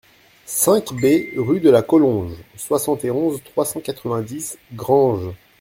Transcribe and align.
cinq 0.47 0.93
B 0.93 1.31
rue 1.37 1.59
de 1.59 1.69
la 1.69 1.83
Collonge, 1.83 2.33
soixante 2.57 3.05
et 3.05 3.11
onze, 3.11 3.39
trois 3.43 3.65
cent 3.65 3.81
quatre-vingt-dix, 3.81 4.57
Granges 4.73 5.35